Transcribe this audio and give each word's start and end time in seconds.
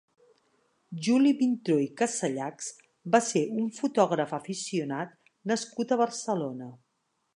Juli 1.07 1.33
Vintró 1.41 1.75
i 1.83 1.89
Casallachs 1.99 2.69
va 3.17 3.21
ser 3.27 3.43
un 3.65 3.69
fotògraf 3.81 4.33
aficionat 4.41 5.15
nascut 5.53 5.95
a 5.97 6.01
Barcelona. 6.05 6.73